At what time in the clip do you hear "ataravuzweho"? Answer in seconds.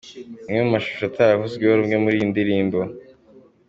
1.07-1.73